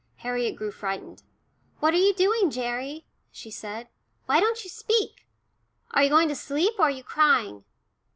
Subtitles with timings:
[0.15, 1.21] Harriet grew frightened.
[1.79, 3.87] "What are you doing, Gerry?" she said.
[4.25, 5.27] "Why don't you speak?
[5.91, 7.65] Are you going to sleep or are you crying?